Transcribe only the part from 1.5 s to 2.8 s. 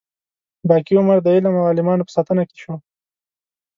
او عالمانو په ساتنه کې شو.